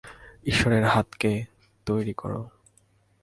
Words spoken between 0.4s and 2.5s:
ঈশ্বরের হাতকে তৈরি করো!